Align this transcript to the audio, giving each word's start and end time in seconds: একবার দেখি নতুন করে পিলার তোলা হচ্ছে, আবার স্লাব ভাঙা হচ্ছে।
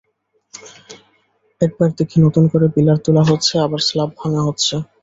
একবার 1.61 1.89
দেখি 1.99 2.17
নতুন 2.25 2.43
করে 2.51 2.67
পিলার 2.75 2.97
তোলা 3.05 3.23
হচ্ছে, 3.29 3.53
আবার 3.65 3.81
স্লাব 3.87 4.09
ভাঙা 4.19 4.41
হচ্ছে। 4.47 4.75